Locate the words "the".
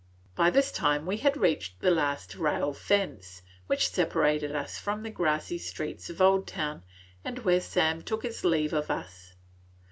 1.79-1.91, 5.03-5.11